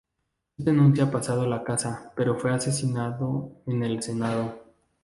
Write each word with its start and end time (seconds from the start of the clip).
Esto 0.57 0.71
enuncia 0.71 1.11
pasado 1.11 1.45
la 1.45 1.63
Casa 1.63 2.11
pero 2.15 2.35
fue 2.39 2.51
asesinado 2.51 3.51
en 3.67 3.83
el 3.83 4.01
Senado. 4.01 4.59